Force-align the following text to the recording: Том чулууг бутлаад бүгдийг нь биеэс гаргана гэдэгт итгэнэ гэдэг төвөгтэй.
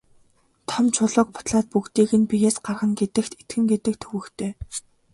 Том 0.69 0.85
чулууг 0.95 1.27
бутлаад 1.33 1.67
бүгдийг 1.73 2.11
нь 2.19 2.29
биеэс 2.29 2.57
гаргана 2.65 2.95
гэдэгт 3.01 3.33
итгэнэ 3.41 3.67
гэдэг 3.71 3.95
төвөгтэй. 4.01 4.51